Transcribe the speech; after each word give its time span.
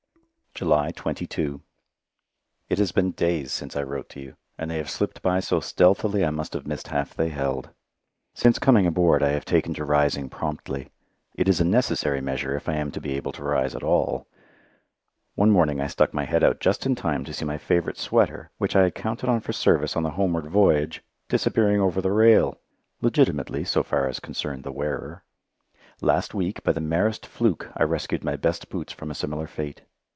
July 0.53 0.91
22 0.91 1.61
It 2.69 2.77
has 2.77 2.91
been 2.91 3.11
days 3.13 3.51
since 3.53 3.75
I 3.75 3.81
wrote 3.83 4.15
you, 4.17 4.35
and 4.59 4.69
they 4.69 4.77
have 4.77 4.89
slipped 4.91 5.21
by 5.23 5.39
so 5.39 5.59
stealthily 5.61 6.23
I 6.25 6.29
must 6.29 6.53
have 6.53 6.67
missed 6.67 6.89
half 6.89 7.15
they 7.15 7.29
held. 7.29 7.69
Since 8.35 8.59
coming 8.59 8.85
aboard 8.85 9.23
I 9.23 9.29
have 9.29 9.45
taken 9.45 9.73
to 9.75 9.85
rising 9.85 10.29
promptly. 10.29 10.89
It 11.35 11.47
is 11.49 11.59
a 11.61 11.65
necessary 11.65 12.19
measure 12.21 12.53
if 12.57 12.67
I 12.69 12.73
am 12.75 12.91
to 12.91 12.99
be 13.01 13.13
able 13.15 13.31
to 13.31 13.43
rise 13.43 13.73
at 13.73 13.81
all. 13.81 14.27
One 15.35 15.49
morning 15.49 15.79
I 15.81 15.87
stuck 15.87 16.13
my 16.13 16.25
head 16.25 16.43
out 16.43 16.59
just 16.59 16.85
in 16.85 16.93
time 16.95 17.23
to 17.23 17.33
see 17.33 17.45
my 17.45 17.57
favourite 17.57 17.97
sweater, 17.97 18.51
which 18.57 18.75
I 18.75 18.83
had 18.83 18.93
counted 18.93 19.29
on 19.29 19.39
for 19.39 19.53
service 19.53 19.95
on 19.95 20.03
the 20.03 20.11
homeward 20.11 20.47
voyage, 20.47 21.01
disappearing 21.29 21.79
over 21.81 22.01
the 22.01 22.11
rail 22.11 22.59
legitimately, 23.01 23.63
so 23.63 23.81
far 23.83 24.05
as 24.07 24.19
concerned 24.19 24.63
the 24.63 24.71
wearer. 24.73 25.23
Last 26.01 26.35
week, 26.35 26.61
by 26.61 26.73
the 26.73 26.81
merest 26.81 27.25
fluke, 27.25 27.71
I 27.75 27.83
rescued 27.83 28.23
my 28.25 28.35
best 28.35 28.69
boots 28.69 28.93
from 28.93 29.09
a 29.09 29.15
similar 29.15 29.47
fate. 29.47 29.83